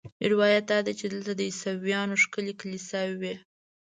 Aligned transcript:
یو 0.23 0.29
روایت 0.33 0.63
دا 0.71 0.77
دی 0.85 0.93
چې 0.99 1.05
دلته 1.13 1.31
د 1.35 1.41
عیسویانو 1.49 2.21
ښکلې 2.23 2.53
کلیساوې 2.61 3.15
وې. 3.21 3.35